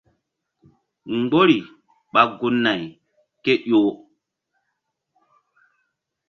[1.17, 1.57] Mgbori
[2.13, 2.81] ɓa gun- nay
[3.43, 3.79] kéƴo.